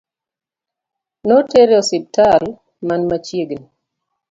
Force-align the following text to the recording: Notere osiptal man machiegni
Notere 1.27 1.73
osiptal 1.81 2.43
man 2.87 3.01
machiegni 3.09 3.61